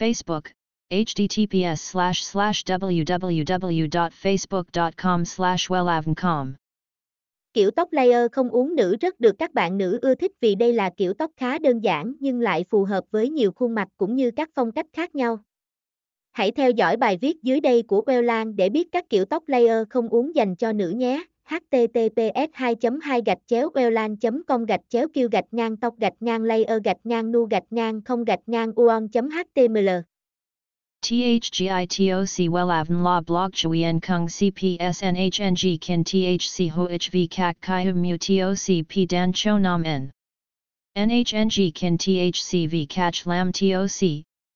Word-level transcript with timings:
Facebook, 0.00 0.42
https 0.90 1.76
slash 1.76 2.22
slash 2.22 2.64
www.facebook.com 2.64 5.24
slash 5.24 5.70
wellavncom. 5.70 6.52
Kiểu 7.52 7.70
tóc 7.70 7.92
layer 7.92 8.32
không 8.32 8.50
uống 8.50 8.74
nữ 8.74 8.96
rất 9.00 9.20
được 9.20 9.38
các 9.38 9.54
bạn 9.54 9.78
nữ 9.78 9.98
ưa 10.02 10.14
thích 10.14 10.32
vì 10.40 10.54
đây 10.54 10.72
là 10.72 10.90
kiểu 10.96 11.14
tóc 11.14 11.30
khá 11.36 11.58
đơn 11.58 11.80
giản 11.80 12.14
nhưng 12.20 12.40
lại 12.40 12.64
phù 12.70 12.84
hợp 12.84 13.04
với 13.10 13.30
nhiều 13.30 13.52
khuôn 13.52 13.74
mặt 13.74 13.88
cũng 13.96 14.16
như 14.16 14.30
các 14.30 14.50
phong 14.54 14.72
cách 14.72 14.86
khác 14.92 15.14
nhau. 15.14 15.38
Hãy 16.32 16.50
theo 16.50 16.70
dõi 16.70 16.96
bài 16.96 17.18
viết 17.20 17.42
dưới 17.42 17.60
đây 17.60 17.82
của 17.82 18.02
Wellan 18.06 18.56
để 18.56 18.68
biết 18.68 18.92
các 18.92 19.08
kiểu 19.08 19.24
tóc 19.24 19.48
layer 19.48 19.86
không 19.90 20.08
uống 20.08 20.34
dành 20.34 20.56
cho 20.56 20.72
nữ 20.72 20.90
nhé 20.90 21.24
https 21.50 22.48
2 22.54 22.74
2 23.02 23.22
gạch 23.26 23.38
chéo 23.46 23.70
welan 23.74 24.16
com 24.46 24.64
gạch 24.64 24.80
chéo 24.88 25.08
kêu 25.14 25.28
gạch 25.28 25.44
ngang 25.52 25.76
tóc 25.76 25.94
gạch 25.98 26.12
ngang 26.20 26.42
layer 26.42 26.82
gạch 26.84 26.96
ngang 27.04 27.32
nu 27.32 27.44
gạch 27.44 27.64
ngang 27.70 28.02
không 28.02 28.24
gạch 28.24 28.40
ngang 28.46 28.72
uon 28.72 29.08
html. 29.12 29.88
THGITOC 31.02 32.50
WELAVN 32.50 33.02
La 33.02 33.20
Blog 33.20 33.52
Chuyen 33.52 34.00
Kung 34.00 34.26
CPS 34.26 35.02
NHNG 35.02 35.78
Kin 35.80 36.04
THC 36.04 36.70
HOHV 36.70 37.26
Kak 37.30 37.56
Kai 37.60 37.92
Mu 37.92 38.16
TOC 38.16 38.86
P 38.88 39.06
Dan 39.08 39.32
Cho 39.32 39.58
Nam 39.58 39.82
N. 39.84 40.10
NHNG 40.96 41.74
Kin 41.74 41.98
THC 41.98 42.68
V 42.68 42.86
CACH 42.86 43.26
Lam 43.26 43.52
TOC 43.52 44.24